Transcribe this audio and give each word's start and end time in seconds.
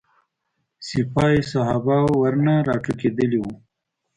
سپاه 0.87 1.35
صحابه 1.51 1.97
ورنه 2.21 2.53
راټوکېدلي 2.67 3.39
وو. 3.41 3.53